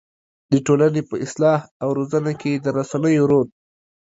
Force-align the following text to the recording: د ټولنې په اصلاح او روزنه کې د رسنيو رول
د 0.51 0.53
ټولنې 0.65 1.01
په 1.09 1.15
اصلاح 1.25 1.59
او 1.81 1.89
روزنه 1.99 2.31
کې 2.41 2.51
د 2.63 2.65
رسنيو 2.77 3.27
رول 3.31 3.47